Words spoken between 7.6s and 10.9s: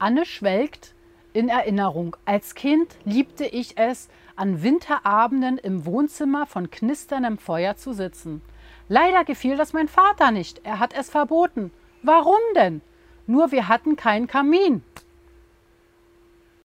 zu sitzen. Leider gefiel das mein Vater nicht. Er